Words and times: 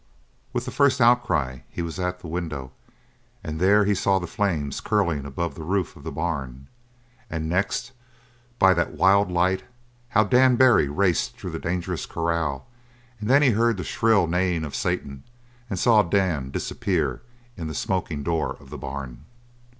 With 0.51 0.65
the 0.65 0.71
first 0.71 0.99
outcry 0.99 1.59
he 1.69 1.83
was 1.83 1.99
at 1.99 2.21
the 2.21 2.27
window 2.27 2.71
and 3.43 3.59
there 3.59 3.85
he 3.85 3.93
saw 3.93 4.17
the 4.17 4.25
flames 4.25 4.81
curling 4.81 5.27
above 5.27 5.53
the 5.53 5.61
roof 5.61 5.95
of 5.95 6.03
the 6.03 6.11
barn, 6.11 6.65
and 7.29 7.47
next, 7.47 7.91
by 8.57 8.73
that 8.73 8.93
wild 8.95 9.31
light, 9.31 9.61
how 10.09 10.23
Dan 10.23 10.55
Barry 10.55 10.87
raced 10.89 11.37
through 11.37 11.51
the 11.51 11.59
dangerous 11.59 12.07
corral, 12.07 12.65
and 13.19 13.29
then 13.29 13.43
he 13.43 13.51
heard 13.51 13.77
the 13.77 13.83
shrill 13.83 14.25
neighing 14.25 14.65
of 14.65 14.73
Satan, 14.73 15.21
and 15.69 15.77
saw 15.77 16.01
Dan 16.01 16.49
disappear 16.49 17.21
in 17.55 17.67
the 17.67 17.75
smoking 17.75 18.23
door 18.23 18.57
of 18.59 18.71
the 18.71 18.79
barn. 18.79 19.25